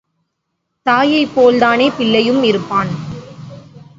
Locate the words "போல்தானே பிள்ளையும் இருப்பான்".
1.35-2.91